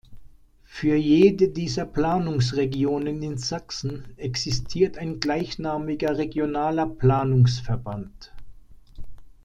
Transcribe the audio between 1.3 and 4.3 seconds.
dieser Planungsregionen in Sachsen